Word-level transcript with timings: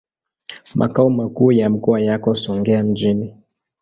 Makao 0.75 1.09
makuu 1.09 1.51
ya 1.51 1.69
mkoa 1.69 2.01
yako 2.01 2.35
Songea 2.35 2.83
mjini. 2.83 3.35